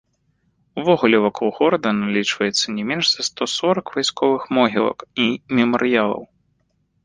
Увогуле 0.83 1.17
вакол 1.25 1.49
горада 1.57 1.89
налічваецца 1.97 2.65
не 2.79 2.83
менш 2.93 3.05
за 3.11 3.21
сто 3.29 3.43
сорак 3.59 3.95
вайсковых 3.99 4.41
могілак 4.61 4.99
і 5.27 5.31
мемарыялаў. 5.61 6.23